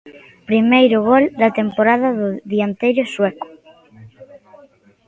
Primeiro 0.49 0.97
gol 1.09 1.23
da 1.41 1.49
temporada 1.59 2.09
do 2.19 2.27
dianteiro 2.51 3.03
sueco. 3.13 3.47